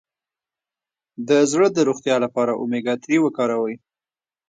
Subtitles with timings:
[1.27, 3.75] د زړه د روغتیا لپاره اومیګا تري وکاروئ